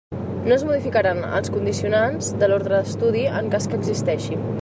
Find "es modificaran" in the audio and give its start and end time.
0.53-1.19